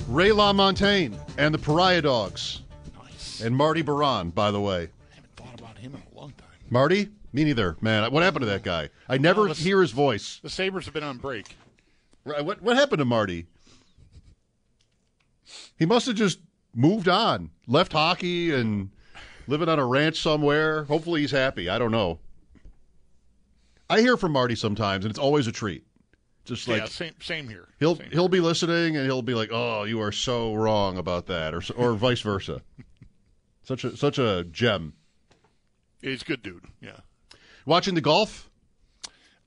[0.09, 2.63] Ray LaMontagne and the Pariah Dogs.
[2.97, 3.43] Nice.
[3.43, 4.89] And Marty Biron, by the way.
[5.13, 6.49] I haven't thought about him in a long time.
[6.71, 7.11] Marty?
[7.33, 8.11] Me neither, man.
[8.13, 8.91] What happened to that guy?
[9.09, 10.41] I never this- hear his voice.
[10.43, 11.57] The Sabres have been on break.
[12.25, 13.47] Right, What what happened to Marty?
[15.79, 16.41] He must have just
[16.75, 18.91] moved on, left hockey, and
[19.47, 20.85] living on a ranch somewhere.
[20.85, 21.69] Hopefully, he's happy.
[21.69, 22.19] I don't know.
[23.91, 25.85] I hear from Marty sometimes, and it's always a treat.
[26.45, 27.69] Just like yeah, same same here.
[27.79, 31.27] he'll Same he'll be listening, and he'll be like, "Oh, you are so wrong about
[31.27, 32.63] that," or or vice versa.
[33.63, 34.95] such a such a gem.
[36.01, 36.65] He's a good dude.
[36.81, 37.01] Yeah.
[37.69, 38.49] Watching the golf.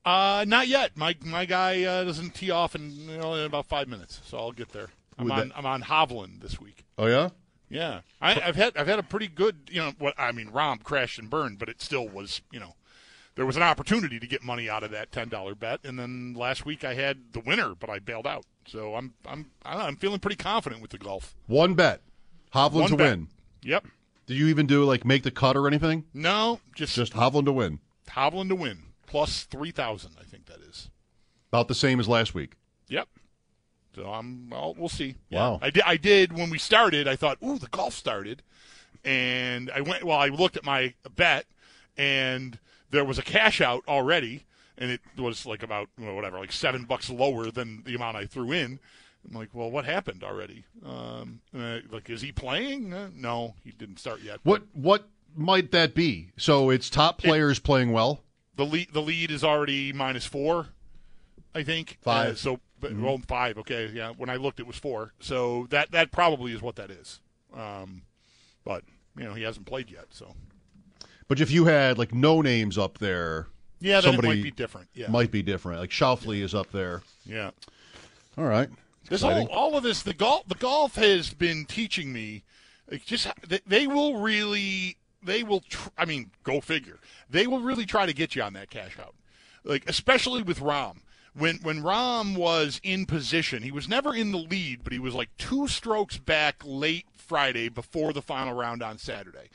[0.06, 0.96] Uh, not yet.
[0.96, 4.38] My my guy uh, doesn't tee off in, you know, in about five minutes, so
[4.38, 4.90] I'll get there.
[5.18, 6.86] I'm on that- I'm on Hovland this week.
[7.00, 7.30] Oh yeah.
[7.68, 10.50] Yeah, I, I've had I've had a pretty good you know what I mean.
[10.52, 12.76] Rahm crashed and burned, but it still was you know
[13.34, 16.36] there was an opportunity to get money out of that ten dollar bet, and then
[16.36, 18.46] last week I had the winner, but I bailed out.
[18.68, 21.34] So I'm I'm I don't know, I'm feeling pretty confident with the golf.
[21.48, 22.02] One bet.
[22.54, 23.10] Hovland One to bet.
[23.18, 23.28] win.
[23.64, 23.88] Yep.
[24.28, 26.04] Did you even do like make the cut or anything?
[26.14, 27.80] No, just Just Hovland to win.
[28.16, 30.12] Hovland to win plus three thousand.
[30.20, 30.90] I think that is.
[31.50, 32.54] About the same as last week.
[32.88, 33.08] Yep.
[33.96, 34.50] So I'm.
[34.50, 35.16] Well, we'll see.
[35.30, 35.60] Wow.
[35.62, 35.84] I did.
[35.86, 37.08] I did when we started.
[37.08, 38.42] I thought, ooh, the golf started,
[39.04, 40.04] and I went.
[40.04, 41.46] Well, I looked at my bet,
[41.98, 42.58] and
[42.90, 44.46] there was a cash out already,
[44.78, 48.16] and it was like about you know, whatever, like seven bucks lower than the amount
[48.18, 48.80] I threw in.
[49.28, 50.66] I'm like, well, what happened already?
[50.86, 52.94] Um, like, is he playing?
[52.94, 54.40] Uh, no, he didn't start yet.
[54.44, 56.30] What what might that be?
[56.38, 58.24] So it's top players playing well.
[58.56, 60.68] the lead the lead is already minus four,
[61.56, 61.98] I think.
[62.02, 62.26] Five.
[62.26, 62.32] Mm-hmm.
[62.34, 63.58] Uh, so but, well, five.
[63.60, 64.12] Okay, yeah.
[64.18, 65.14] When I looked, it was four.
[65.20, 67.20] So that that probably is what that is.
[67.56, 68.04] Um,
[68.64, 68.84] but
[69.18, 70.34] you know he hasn't played yet, so
[71.28, 73.48] But if you had like no names up there,
[73.80, 74.88] yeah, somebody it might be different.
[74.94, 75.80] Yeah, might be different.
[75.80, 77.02] Like Schauffele is up there.
[77.26, 77.52] yeah.
[78.38, 78.70] All right.
[79.10, 82.44] This all, all of this, the golf, the golf has been teaching me.
[82.90, 83.28] Like just
[83.68, 85.62] they will really, they will.
[85.62, 87.00] Tr- I mean, go figure.
[87.30, 89.16] They will really try to get you on that cash out.
[89.64, 90.98] Like especially with Rahm.
[91.34, 95.14] When when Rahm was in position, he was never in the lead, but he was
[95.14, 99.50] like two strokes back late Friday before the final round on Saturday.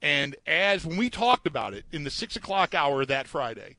[0.00, 3.76] And as when we talked about it in the six o'clock hour that Friday,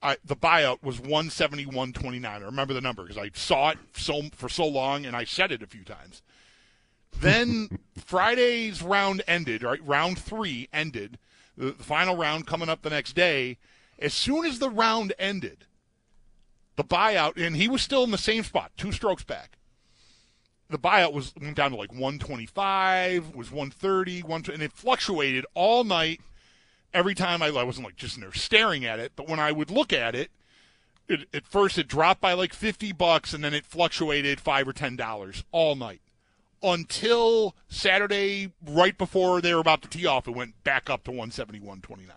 [0.00, 2.24] I, the buyout was 171.29.
[2.24, 5.50] I remember the number because I saw it so for so long and I said
[5.50, 6.22] it a few times.
[7.20, 9.84] Then Friday's round ended, right?
[9.84, 11.18] Round three ended.
[11.56, 13.58] The, final round coming up the next day.
[13.98, 15.64] As soon as the round ended,
[16.76, 19.58] the buyout, and he was still in the same spot, two strokes back.
[20.70, 25.82] The buyout was went down to like 125, was 130, one, and it fluctuated all
[25.82, 26.20] night.
[26.94, 29.70] Every time I, I wasn't like just there staring at it, but when I would
[29.70, 30.30] look at it,
[31.08, 34.72] it, at first it dropped by like 50 bucks, and then it fluctuated five or
[34.72, 36.00] ten dollars all night
[36.62, 40.26] until Saturday, right before they were about to tee off.
[40.28, 42.08] It went back up to 171.29.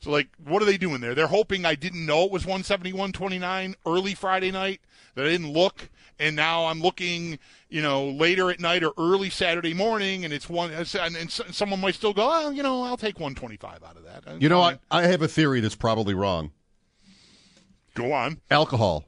[0.00, 1.14] So, like, what are they doing there?
[1.14, 4.80] They're hoping I didn't know it was 171.29 early Friday night,
[5.14, 5.88] that I didn't look,
[6.20, 10.48] and now I'm looking, you know, later at night or early Saturday morning, and it's
[10.48, 14.04] one, and, and someone might still go, oh, you know, I'll take 125 out of
[14.04, 14.40] that.
[14.40, 16.52] You know, I, I have a theory that's probably wrong.
[17.94, 18.40] Go on.
[18.52, 19.04] Alcohol.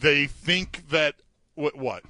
[0.00, 1.16] They think that,
[1.54, 1.76] what?
[1.76, 2.04] what?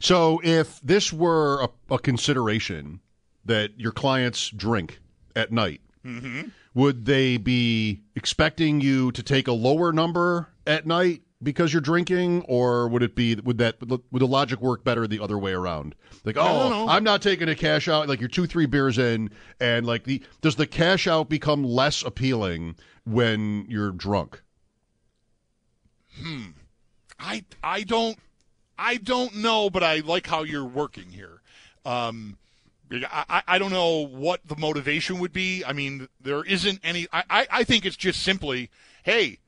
[0.00, 3.00] So, if this were a, a consideration
[3.44, 5.00] that your clients drink
[5.34, 6.48] at night, mm-hmm.
[6.74, 12.42] would they be expecting you to take a lower number at night because you're drinking,
[12.48, 15.94] or would it be would that would the logic work better the other way around?
[16.24, 18.08] Like, oh, I'm not taking a cash out.
[18.08, 22.02] Like you're two, three beers in, and like the does the cash out become less
[22.02, 24.42] appealing when you're drunk?
[26.20, 26.50] Hmm.
[27.18, 28.18] I I don't
[28.78, 31.40] I don't know, but I like how you're working here.
[31.84, 32.38] Um,
[32.90, 35.64] I, I don't know what the motivation would be.
[35.64, 37.06] I mean, there isn't any.
[37.12, 38.70] I, I think it's just simply,
[39.02, 39.38] hey,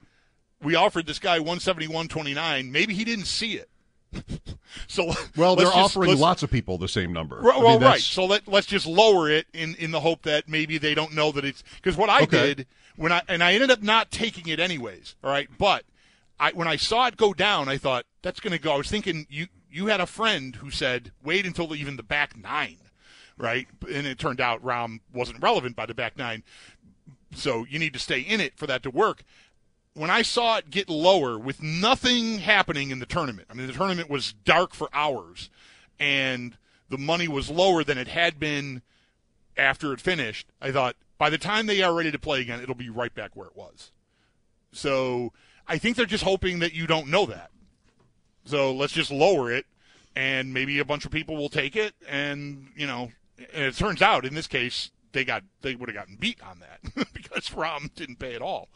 [0.63, 2.71] we offered this guy 171.29.
[2.71, 3.69] Maybe he didn't see it.
[4.89, 7.41] so well, they're just, offering lots of people the same number.
[7.43, 8.01] Well, I mean, right.
[8.01, 11.31] So let let's just lower it in in the hope that maybe they don't know
[11.31, 12.55] that it's because what I okay.
[12.55, 15.15] did when I and I ended up not taking it anyways.
[15.23, 15.85] All right, but
[16.41, 18.73] I when I saw it go down, I thought that's going to go.
[18.73, 22.37] I was thinking you you had a friend who said wait until even the back
[22.37, 22.79] nine
[23.41, 23.67] right?
[23.93, 26.43] And it turned out Rahm wasn't relevant by the back nine.
[27.35, 29.23] So you need to stay in it for that to work.
[29.95, 33.73] When I saw it get lower with nothing happening in the tournament, I mean, the
[33.73, 35.51] tournament was dark for hours
[35.99, 36.57] and
[36.89, 38.83] the money was lower than it had been
[39.57, 40.47] after it finished.
[40.61, 43.35] I thought by the time they are ready to play again, it'll be right back
[43.35, 43.91] where it was.
[44.73, 45.33] So
[45.71, 47.51] I think they're just hoping that you don't know that.
[48.45, 49.67] So let's just lower it
[50.17, 53.13] and maybe a bunch of people will take it and, you know,
[53.55, 56.61] and it turns out in this case they got they would have gotten beat on
[56.61, 58.69] that because Rahm didn't pay at all.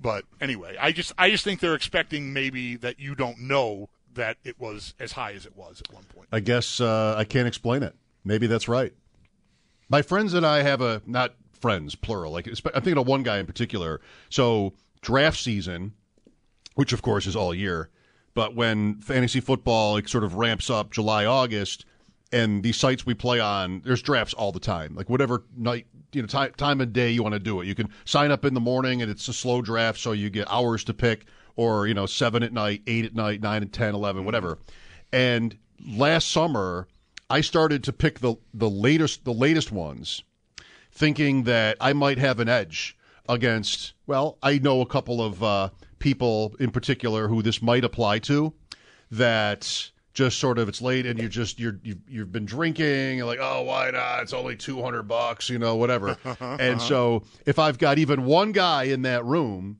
[0.00, 4.36] But anyway, I just I just think they're expecting maybe that you don't know that
[4.44, 6.28] it was as high as it was at one point.
[6.30, 7.94] I guess uh, I can't explain it.
[8.24, 8.92] Maybe that's right.
[9.88, 12.32] My friends and I have a not friends plural.
[12.32, 14.00] Like I'm thinking of one guy in particular.
[14.28, 15.94] So draft season,
[16.78, 17.90] which of course is all year,
[18.34, 21.84] but when fantasy football like, sort of ramps up July August,
[22.30, 24.94] and these sites we play on, there's drafts all the time.
[24.94, 27.66] Like whatever night, you know, time time of day you want to do it.
[27.66, 30.48] You can sign up in the morning and it's a slow draft, so you get
[30.48, 31.24] hours to pick,
[31.56, 34.60] or you know, seven at night, eight at night, nine and ten, eleven, whatever.
[35.12, 36.86] And last summer,
[37.28, 40.22] I started to pick the the latest the latest ones,
[40.92, 42.96] thinking that I might have an edge
[43.28, 43.94] against.
[44.06, 48.52] Well, I know a couple of uh, people in particular who this might apply to.
[49.10, 53.26] That just sort of it's late and you're just you're you've, you've been drinking and
[53.26, 54.20] like oh why not?
[54.22, 56.16] It's only 200 bucks you know whatever.
[56.40, 59.78] And so if i've got even one guy in that room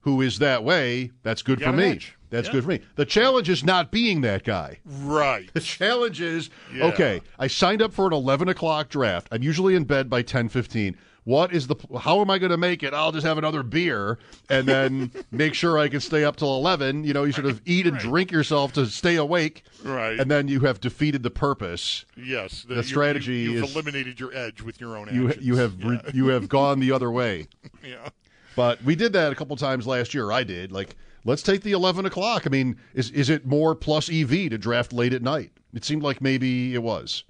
[0.00, 2.00] who is that way that's good for me.
[2.30, 2.52] that's yeah.
[2.52, 2.80] good for me.
[2.94, 4.78] The challenge is not being that guy.
[4.84, 5.50] Right.
[5.54, 6.84] The challenge is yeah.
[6.84, 9.26] okay i signed up for an 11 o'clock draft.
[9.32, 12.56] I'm usually in bed by 10 15 what is the how am I going to
[12.56, 12.92] make it?
[12.92, 17.04] I'll just have another beer and then make sure I can stay up till 11.
[17.04, 18.02] You know, you sort of eat and right.
[18.02, 19.62] drink yourself to stay awake.
[19.84, 20.18] Right.
[20.18, 22.04] And then you have defeated the purpose.
[22.16, 22.64] Yes.
[22.68, 25.46] The, the strategy you, you've is eliminated your edge with your own you, actions.
[25.46, 26.00] You have yeah.
[26.12, 27.46] you have gone the other way.
[27.84, 28.08] yeah.
[28.56, 30.32] But we did that a couple times last year.
[30.32, 30.72] I did.
[30.72, 32.46] Like, let's take the 11 o'clock.
[32.46, 35.52] I mean, is is it more plus EV to draft late at night?
[35.72, 37.24] It seemed like maybe it was,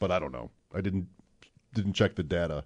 [0.00, 0.50] but I don't know.
[0.74, 1.06] I didn't
[1.74, 2.64] didn't check the data.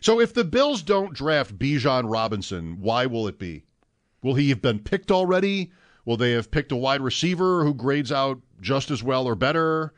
[0.00, 3.64] So if the Bills don't draft Bijan Robinson, why will it be?
[4.22, 5.72] Will he have been picked already?
[6.04, 9.92] Will they have picked a wide receiver who grades out just as well or better?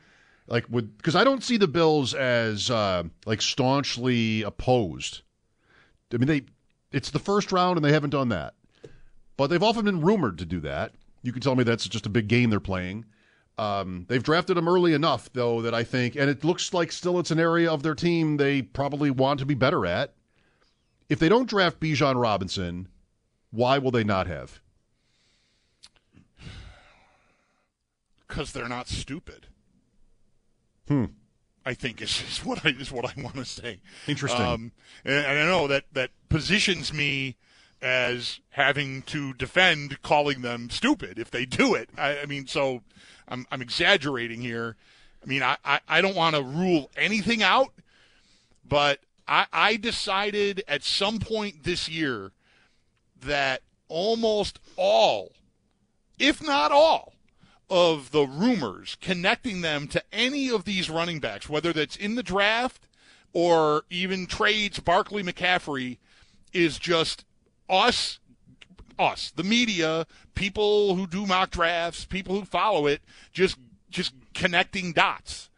[0.49, 5.23] Like, would because I don't see the Bills as uh, like staunchly opposed.
[6.13, 6.43] I mean, they
[6.91, 8.55] it's the first round and they haven't done that,
[9.37, 10.93] but they've often been rumored to do that.
[11.23, 13.05] You can tell me that's just a big game they're playing.
[13.63, 17.19] Um, they've drafted him early enough, though, that I think, and it looks like still
[17.21, 20.15] it's an area of their team they probably want to be better at.
[21.09, 22.89] If they don't draft Bijan Robinson,
[23.51, 24.61] why will they not have?
[28.27, 29.47] Because they're not stupid.
[30.89, 31.05] Hmm.
[31.65, 33.81] I think is, is what I is what I want to say.
[34.09, 34.41] Interesting.
[34.41, 34.73] Um,
[35.05, 37.37] and, and I know that that positions me
[37.81, 41.91] as having to defend calling them stupid if they do it.
[41.99, 42.83] I, I mean, so
[43.33, 44.77] I'm I'm exaggerating here.
[45.23, 47.73] I mean, I, I, I don't want to rule anything out,
[48.69, 52.33] but I, I decided at some point this year
[53.21, 55.33] that almost all,
[56.19, 57.15] if not all,
[57.71, 62.23] of the rumors connecting them to any of these running backs, whether that's in the
[62.23, 62.87] draft
[63.33, 65.97] or even trades Barkley McCaffrey,
[66.53, 67.25] is just
[67.71, 68.19] us,
[68.99, 73.01] us, the media, people who do mock drafts, people who follow it,
[73.33, 73.57] just
[73.91, 75.51] just connecting dots.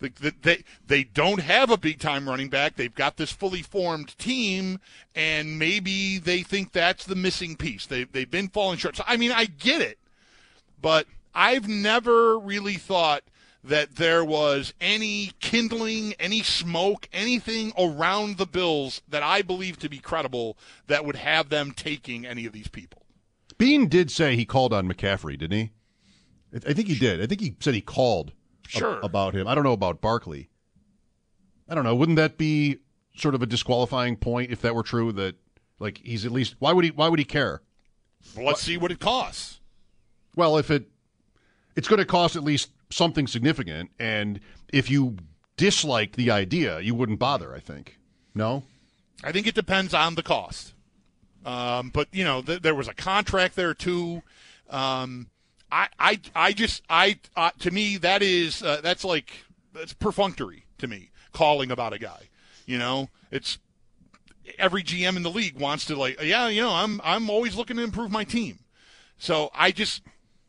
[0.00, 2.76] They, they don't have a big time running back.
[2.76, 4.80] They've got this fully formed team,
[5.14, 7.86] and maybe they think that's the missing piece.
[7.86, 8.96] They, they've been falling short.
[8.96, 9.98] So, I mean, I get it,
[10.82, 13.22] but I've never really thought
[13.64, 19.88] that there was any kindling, any smoke, anything around the Bills that I believe to
[19.88, 23.02] be credible that would have them taking any of these people.
[23.56, 25.72] Beane did say he called on McCaffrey, didn't he?
[26.54, 27.22] I think he did.
[27.22, 28.32] I think he said he called
[28.68, 29.00] sure.
[29.02, 29.48] about him.
[29.48, 30.50] I don't know about Barkley.
[31.68, 31.94] I don't know.
[31.94, 32.78] Wouldn't that be
[33.16, 35.10] sort of a disqualifying point if that were true?
[35.12, 35.36] That
[35.78, 37.62] like he's at least why would he why would he care?
[38.36, 39.60] Well, let's see what it costs.
[40.36, 40.88] Well, if it
[41.76, 44.40] it's going to cost at least something significant, and
[44.72, 45.16] if you
[45.56, 47.54] dislike the idea, you wouldn't bother.
[47.54, 47.98] I think.
[48.34, 48.64] No.
[49.22, 50.74] I think it depends on the cost.
[51.46, 54.22] Um, but you know, th- there was a contract there too.
[54.68, 55.28] Um,
[55.74, 60.66] I, I, I just, I, uh, to me, that is, uh, that's like, that's perfunctory
[60.78, 62.28] to me, calling about a guy.
[62.64, 63.58] You know, it's
[64.56, 67.76] every GM in the league wants to like, yeah, you know, I'm, I'm always looking
[67.76, 68.60] to improve my team.
[69.18, 70.02] So I just,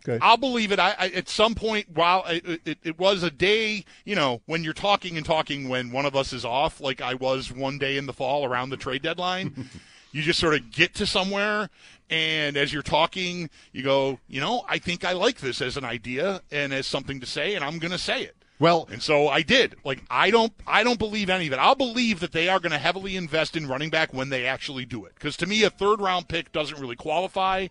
[0.08, 0.20] Okay.
[0.22, 0.80] I'll believe it.
[0.80, 4.63] I, I, at some point, while it, it, it, was a day, you know, when
[4.63, 7.98] you're talking and talking when one of us is off, like I was one day
[7.98, 9.70] in the fall around the trade deadline,
[10.12, 11.70] you just sort of get to somewhere,
[12.10, 15.86] and as you're talking, you go, you know, I think I like this as an
[15.86, 18.36] idea and as something to say, and I'm going to say it.
[18.58, 19.76] Well, and so I did.
[19.84, 21.60] Like I don't, I don't believe any of it.
[21.60, 24.86] I'll believe that they are going to heavily invest in running back when they actually
[24.86, 25.13] do it.
[25.15, 27.68] Because to me, a third round pick doesn't really qualify.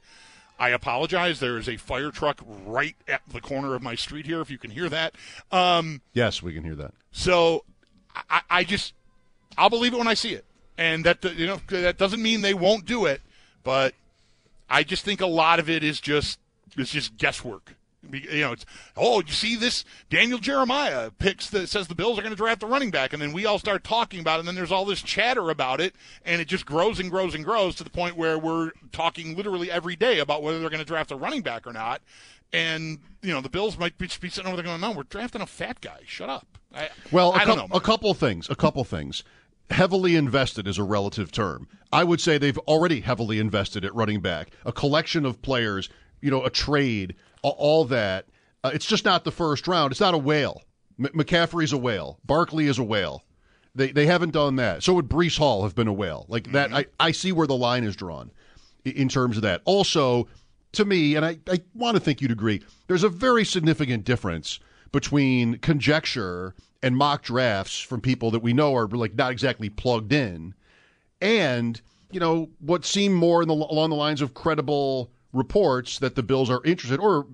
[0.59, 1.41] I apologize.
[1.41, 4.41] There is a fire truck right at the corner of my street here.
[4.41, 5.15] If you can hear that.
[5.51, 6.95] Um, yes, we can hear that.
[7.11, 7.65] So
[8.31, 8.95] I, I just
[9.59, 10.45] I'll believe it when I see it,
[10.79, 13.21] and that you know that doesn't mean they won't do it,
[13.63, 13.95] but
[14.69, 16.39] I just think a lot of it is just
[16.77, 17.75] it's just guesswork.
[18.13, 22.23] You know, it's oh, you see this Daniel Jeremiah picks that says the Bills are
[22.23, 24.49] going to draft a running back, and then we all start talking about it, and
[24.49, 27.75] then there's all this chatter about it, and it just grows and grows and grows
[27.77, 31.11] to the point where we're talking literally every day about whether they're going to draft
[31.11, 32.03] a running back or not.
[32.53, 35.41] And you know, the Bills might be, be sitting over there going, "No, we're drafting
[35.41, 36.01] a fat guy.
[36.07, 37.77] Shut up." I, well, I a, don't cou- know.
[37.77, 38.49] a couple things.
[38.51, 39.25] A couple things.
[39.71, 41.69] Heavily invested is a relative term.
[41.93, 44.51] I would say they've already heavily invested at running back.
[44.65, 45.89] A collection of players,
[46.21, 47.15] you know, a trade,
[47.51, 48.27] all that.
[48.63, 49.93] Uh, it's just not the first round.
[49.93, 50.63] It's not a whale.
[50.99, 52.19] M- McCaffrey's a whale.
[52.25, 53.25] Barkley is a whale.
[53.75, 54.83] They they haven't done that.
[54.83, 56.27] So would Breece Hall have been a whale?
[56.29, 56.73] Like that.
[56.73, 58.31] I, I see where the line is drawn
[58.85, 59.63] in terms of that.
[59.65, 60.29] Also,
[60.73, 64.61] to me, and I, I want to think you'd agree, there's a very significant difference
[64.93, 70.13] between conjecture and mock drafts from people that we know are like not exactly plugged
[70.13, 70.55] in,
[71.21, 71.81] and
[72.13, 76.23] you know what seem more in the, along the lines of credible reports that the
[76.23, 77.27] Bills are interested, or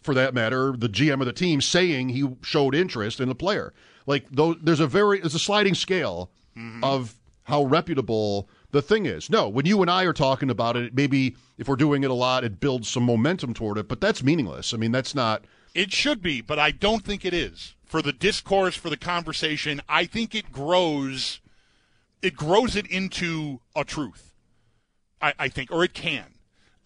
[0.00, 3.74] for that matter, the GM of the team saying he showed interest in the player.
[4.06, 6.82] Like those, there's a very there's a sliding scale mm-hmm.
[6.82, 9.30] of how reputable the thing is.
[9.30, 12.14] No, when you and I are talking about it, maybe if we're doing it a
[12.14, 14.74] lot, it builds some momentum toward it, but that's meaningless.
[14.74, 15.44] I mean, that's not.
[15.74, 17.74] It should be, but I don't think it is.
[17.84, 21.40] For the discourse, for the conversation, I think it grows.
[22.20, 24.34] It grows it into a truth.
[25.20, 26.34] I, I think, or it can.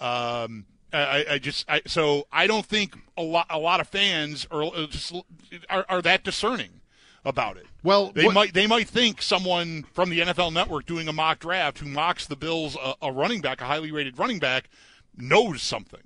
[0.02, 4.46] Um, I, I just I, so I don't think a lot a lot of fans
[4.50, 5.14] are just
[5.70, 6.80] are, are that discerning
[7.24, 7.64] about it.
[7.82, 11.38] Well, they what- might they might think someone from the NFL Network doing a mock
[11.38, 14.68] draft who mocks the Bills a, a running back, a highly rated running back,
[15.16, 16.02] knows something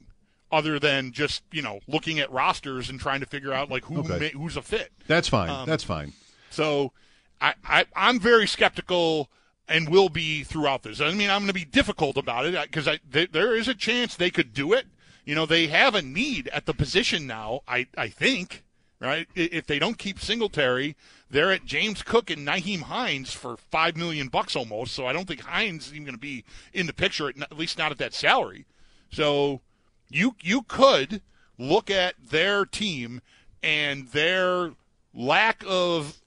[0.53, 3.99] other than just you know looking at rosters and trying to figure out like who
[4.01, 4.31] Okay.
[4.35, 4.93] ma- who's a fit.
[5.09, 5.51] That's fine.
[5.51, 6.13] Um, that's fine.
[6.51, 6.93] So
[7.41, 9.29] I, I I'm very skeptical
[9.69, 11.01] and will be throughout this.
[11.01, 13.69] I mean, I'm going to be difficult about it uh, because I th- there is
[13.69, 14.87] a chance they could do it.
[15.25, 18.63] You know, they have a need at the position now, I, I think,
[19.01, 19.27] right?
[19.35, 20.95] If they don't keep Singletary,
[21.29, 24.93] they're at James Cook and Nyheim Hines for five million bucks almost.
[24.93, 27.59] So I don't think Hines is even going to be in the picture, at, at
[27.59, 28.67] least not at that salary.
[29.11, 29.63] So
[30.09, 31.23] you you could
[31.59, 33.21] look at their team
[33.63, 34.73] and their
[35.13, 36.21] lack of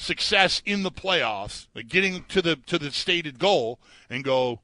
[0.00, 3.78] success in the playoffs, like getting to the to the stated goal,
[4.08, 4.60] and go,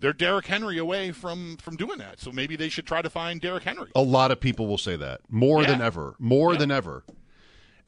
[0.00, 2.20] they're Derrick Henry away from from doing that.
[2.20, 3.90] So maybe they should try to find Derrick Henry.
[3.94, 5.72] A lot of people will say that more Yeah.
[5.72, 7.04] than ever, more than ever.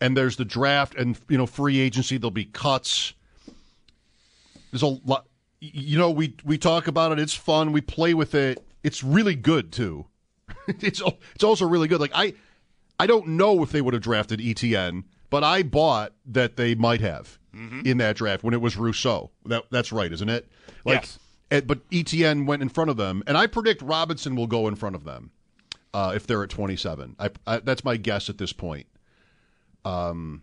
[0.00, 2.16] And there's the draft and you know free agency.
[2.18, 3.12] There'll be cuts.
[4.70, 5.26] There's a lot.
[5.60, 7.18] You know, we we talk about it.
[7.18, 7.72] It's fun.
[7.72, 8.62] We play with it.
[8.82, 10.06] It's really good too.
[10.68, 11.02] it's
[11.34, 12.00] it's also really good.
[12.00, 12.34] Like I,
[12.98, 17.00] I don't know if they would have drafted Etienne, but I bought that they might
[17.00, 17.80] have Mm-hmm.
[17.84, 19.32] in that draft when it was Rousseau.
[19.44, 20.48] That that's right, isn't it?
[20.84, 21.18] Like, Yes.
[21.50, 24.76] eh, but Etienne went in front of them, and I predict Robinson will go in
[24.76, 25.32] front of them
[25.92, 27.16] uh, if they're at 27.
[27.18, 28.86] I, I, that's my guess at this point.
[29.84, 30.42] Um.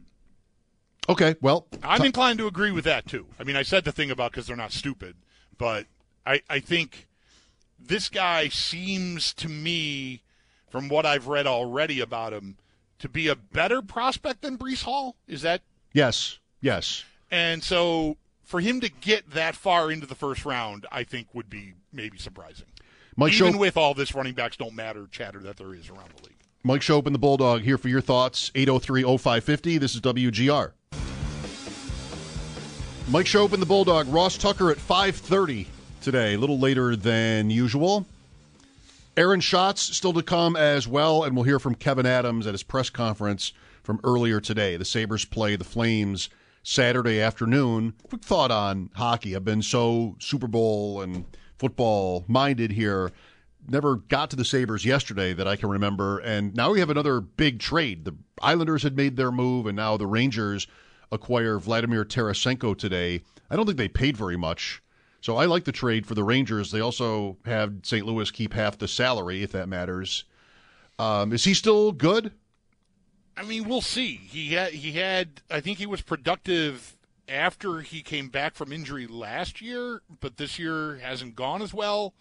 [1.10, 3.28] Okay, well, I'm t- inclined to agree with that too.
[3.40, 5.16] I mean, I said the thing about because they're not stupid,
[5.58, 5.86] but
[6.26, 7.08] I I think
[7.80, 10.24] this guy seems to me,
[10.70, 12.58] from what I've read already about him,
[13.00, 15.16] to be a better prospect than Breece Hall.
[15.28, 15.62] Is that
[15.94, 17.04] yes, yes.
[17.30, 21.50] And so for him to get that far into the first round, I think would
[21.50, 22.68] be maybe surprising.
[23.16, 26.12] Mike Even Show- with all this running backs don't matter chatter that there is around
[26.16, 26.34] the league.
[26.64, 28.52] Mike Schopp and the Bulldog here for your thoughts.
[28.56, 29.80] 803-0550.
[29.80, 30.74] This is WGR.
[33.10, 34.08] Mike Schopp and the Bulldog.
[34.10, 35.68] Ross Tucker at 530
[36.02, 38.06] today, a little later than usual.
[39.18, 42.62] Aaron Schatz still to come as well, and we'll hear from Kevyn Adams at his
[42.62, 43.52] press conference
[43.82, 44.78] from earlier today.
[44.78, 46.30] The Sabres play the Flames
[46.62, 47.96] Saturday afternoon.
[48.10, 49.36] Quick thought on hockey.
[49.36, 51.26] I've been so Super Bowl and
[51.58, 53.12] football minded here.
[53.68, 56.20] Never got to the Sabres yesterday that I can remember.
[56.20, 58.06] And now we have another big trade.
[58.06, 60.68] The Islanders had made their move, and now the Rangers
[61.12, 63.22] acquire Vladimir Tarasenko today.
[63.50, 64.84] I don't think they paid very much.
[65.22, 66.72] So I like the trade for the Rangers.
[66.72, 68.06] They also have St.
[68.06, 70.26] Louis keep half the salary, if that matters.
[71.00, 72.32] Um, is he still good?
[73.36, 74.16] I mean, we'll see.
[74.16, 76.98] He had he had I think he was productive
[77.30, 82.14] after he came back from injury last year, but this year hasn't gone as well.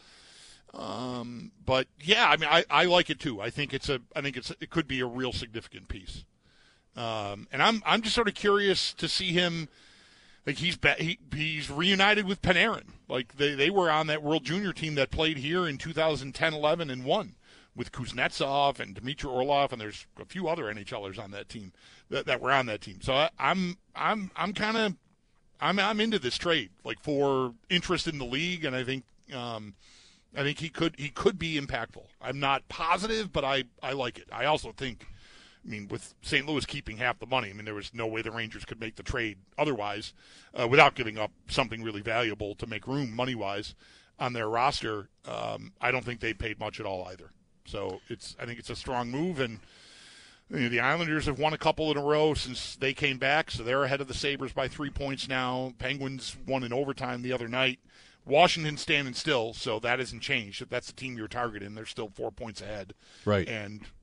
[0.75, 3.41] Um, but yeah, I mean, I, I like it too.
[3.41, 6.25] I think it's a I think it's it could be a real significant piece.
[6.97, 9.69] Um, and I'm I'm just sort of curious to see him.
[10.47, 12.91] Like he's ba- he, he's reunited with Panarin.
[13.09, 16.89] Like they, they were on that World Junior team that played here in 2010, 11,
[16.89, 17.35] and won
[17.75, 21.73] with Kuznetsov and Dmitry Orlov, and there's a few other NHLers on that team
[22.09, 23.01] that, that were on that team.
[23.03, 24.95] So I, I'm I'm I'm kind of
[25.61, 29.75] I'm I'm into this trade, like for interest in the league, and I think um,
[30.35, 32.05] I think he could he could be impactful.
[32.21, 34.29] I'm not positive, but I I like it.
[34.33, 35.07] I also think.
[35.67, 36.47] I mean, with St.
[36.47, 38.97] Louis keeping half the money, I mean, there was no way the Rangers could make
[38.97, 40.13] the trade otherwise
[40.55, 43.75] uh, without giving up something really valuable to make room money wise
[44.19, 45.09] on their roster.
[45.27, 47.31] Um, I don't think they paid much at all either.
[47.65, 49.59] So it's I think it's a strong move, and
[50.51, 53.51] you know, the Islanders have won a couple in a row since they came back,
[53.51, 55.75] so they're ahead of the Sabres by three points now.
[55.79, 57.81] Penguins won in overtime the other night.
[58.25, 60.61] Washington's standing still, so that hasn't changed.
[60.61, 62.93] If that's the team you're targeting, they're still four points ahead.
[63.25, 63.49] Right.
[63.49, 63.83] And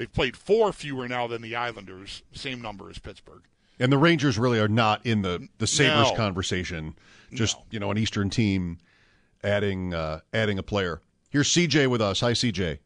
[0.00, 3.42] They've played four fewer now than the Islanders, same number as Pittsburgh.
[3.78, 6.16] And the Rangers really are not in the the Sabres No.
[6.16, 6.94] conversation.
[7.34, 8.78] Just you know, an Eastern team
[9.44, 11.02] adding uh, adding a player.
[11.28, 12.20] Here's CJ with us.
[12.20, 12.78] Hi, CJ.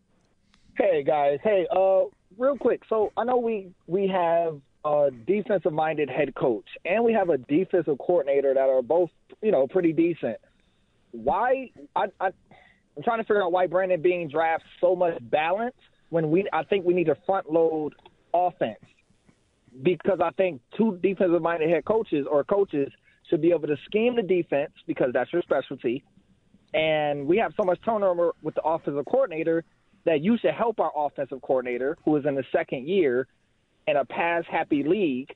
[0.77, 2.07] Hey guys, hey, uh,
[2.37, 2.83] real quick.
[2.89, 7.97] So I know we we have a defensive-minded head coach and we have a defensive
[7.99, 9.11] coordinator that are both,
[9.41, 10.39] you know, pretty decent.
[11.13, 11.71] Why?
[11.95, 12.33] I, I
[12.97, 15.77] I'm trying to figure out why Brandon Beane drafts so much balance
[16.15, 17.93] when we I think we need to front load
[18.33, 18.79] offense
[19.83, 22.89] because I think two defensive-minded head coaches or coaches
[23.29, 26.05] should be able to scheme the defense because that's your specialty
[26.73, 29.65] and we have so much turnover with the offensive coordinator
[30.05, 33.27] that you should help our offensive coordinator, who is in the second year
[33.89, 35.35] in a pass happy league.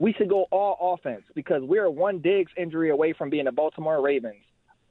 [0.00, 4.00] We should go all offense because we're one Diggs injury away from being the Baltimore
[4.00, 4.42] Ravens,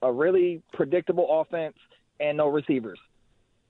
[0.02, 1.76] a really predictable offense
[2.20, 3.00] and no receivers.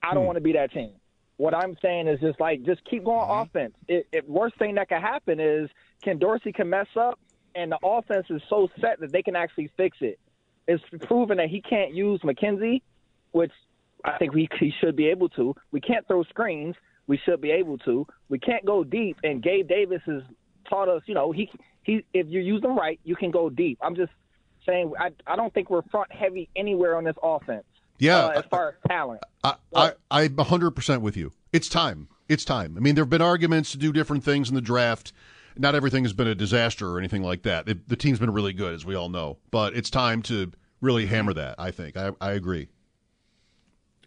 [0.04, 0.28] I don't hmm.
[0.28, 0.92] want to be that team.
[1.38, 3.50] What I'm saying is just like just keep going mm-hmm.
[3.50, 3.74] offense.
[3.88, 5.70] It, it worst thing that could happen is
[6.04, 7.20] Ken Dorsey can mess up
[7.56, 10.20] and the offense is so set that they can actually fix it
[10.68, 12.82] it's proven that he can't use McKenzie,
[13.32, 13.52] which
[14.04, 15.56] I think we he should be able to.
[15.72, 16.76] We can't throw screens.
[17.08, 18.06] We should be able to.
[18.30, 19.18] We can't go deep.
[19.24, 20.24] And Gabe Davis has
[20.70, 21.50] taught us, you know, he
[21.84, 23.80] he if you use them right, you can go deep.
[23.82, 24.12] I'm just
[24.66, 27.64] saying, I I don't think we're front heavy anywhere on this offense.
[28.00, 29.22] Yeah, uh, as far as talent.
[29.44, 31.32] I, I, I'm 100% with you.
[31.52, 32.10] It's time.
[32.30, 32.76] It's time.
[32.78, 35.14] I mean, there have been arguments to do different things in the draft.
[35.58, 37.68] Not everything has been a disaster or anything like that.
[37.68, 39.38] It, the team's been really good, as we all know.
[39.50, 41.98] But it's time to really hammer that, I think.
[41.98, 42.68] I, I agree.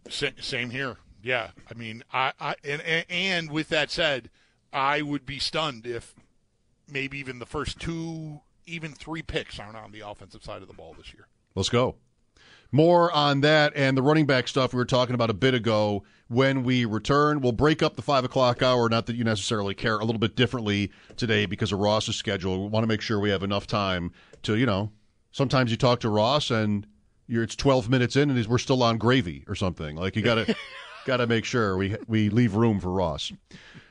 [0.08, 0.98] Same here.
[1.22, 4.30] Yeah, I mean, I, I and, and and with that said,
[4.72, 6.14] I would be stunned if
[6.90, 10.74] maybe even the first two, even three picks aren't on the offensive side of the
[10.74, 11.26] ball this year.
[11.54, 11.96] Let's go.
[12.72, 16.04] More on that and the running back stuff we were talking about a bit ago
[16.28, 17.40] when we return.
[17.40, 18.88] We'll break up the five o'clock hour.
[18.88, 22.62] Not that you necessarily care a little bit differently today because of Ross's schedule.
[22.62, 24.12] We want to make sure we have enough time
[24.42, 24.92] to, you know,
[25.32, 26.86] sometimes you talk to Ross and
[27.26, 29.96] you're it's 12 minutes in and he's, we're still on gravy or something.
[29.96, 30.54] Like you got to
[31.06, 33.32] got to make sure we we leave room for Ross.